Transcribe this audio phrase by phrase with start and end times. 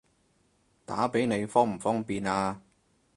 [0.83, 2.59] 打畀你方唔方便啊？